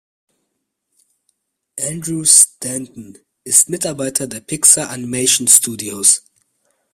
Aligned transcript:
Andrew 1.79 2.25
Stanton 2.25 3.19
ist 3.43 3.69
Mitarbeiter 3.69 4.25
der 4.25 4.39
Pixar 4.39 4.89
Animation 4.89 5.47
Studios. 5.47 6.23